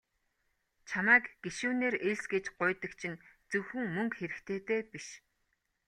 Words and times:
Чамайг 0.89 1.25
гишүүнээр 1.43 1.95
элс 2.09 2.23
гэж 2.33 2.45
гуйдаг 2.59 2.91
чинь 2.99 3.21
зөвхөн 3.51 3.85
мөнгө 3.95 4.15
хэрэгтэйдээ 4.17 4.81
биш. 4.91 5.07